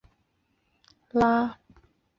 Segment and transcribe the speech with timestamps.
[0.03, 0.03] 县
[1.11, 1.57] 治米尼奥拉。